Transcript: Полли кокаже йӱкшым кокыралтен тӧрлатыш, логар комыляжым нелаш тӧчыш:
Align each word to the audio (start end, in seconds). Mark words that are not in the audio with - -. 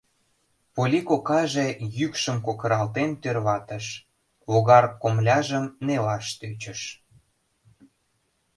Полли 0.73 1.01
кокаже 1.09 1.67
йӱкшым 1.97 2.37
кокыралтен 2.45 3.09
тӧрлатыш, 3.21 3.85
логар 4.51 4.85
комыляжым 5.01 5.65
нелаш 5.85 6.25
тӧчыш: 6.39 6.81